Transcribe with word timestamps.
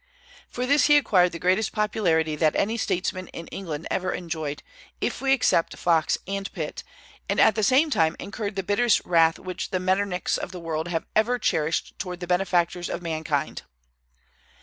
For 0.49 0.65
this 0.65 0.87
he 0.87 0.97
acquired 0.97 1.31
the 1.31 1.37
greatest 1.37 1.73
popularity 1.73 2.35
that 2.35 2.55
any 2.55 2.75
statesman 2.75 3.27
in 3.27 3.45
England 3.49 3.85
ever 3.91 4.11
enjoyed, 4.11 4.63
if 4.99 5.21
we 5.21 5.31
except 5.31 5.77
Fox 5.77 6.17
and 6.27 6.51
Pitt, 6.53 6.83
and 7.29 7.39
at 7.39 7.53
the 7.53 7.61
same 7.61 7.91
time 7.91 8.15
incurred 8.19 8.55
the 8.55 8.63
bitterest 8.63 9.03
wrath 9.05 9.37
which 9.37 9.69
the 9.69 9.77
Metternichs 9.79 10.39
of 10.39 10.51
the 10.51 10.59
world 10.59 10.87
have 10.87 11.05
ever 11.15 11.37
cherished 11.37 11.99
toward 11.99 12.19
the 12.19 12.25
benefactors 12.25 12.89
of 12.89 13.03
mankind. 13.03 13.61